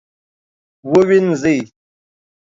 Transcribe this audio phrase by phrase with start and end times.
[0.91, 1.57] ووینځئ